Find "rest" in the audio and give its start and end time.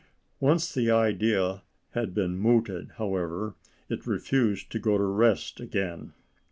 5.03-5.59